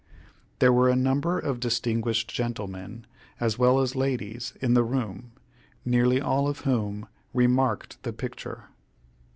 [0.57, 3.05] There were a number of distinguished gentlemen,
[3.39, 5.33] as well as ladies, in the room,
[5.85, 8.63] nearly all of whom remarked the picture.